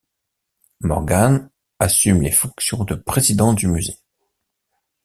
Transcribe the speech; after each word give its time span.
Morgan, 0.79 1.51
assume 1.77 2.21
les 2.23 2.31
fonctions 2.31 2.85
de 2.85 2.95
président 2.95 3.53
du 3.53 3.67
musée. 3.67 3.99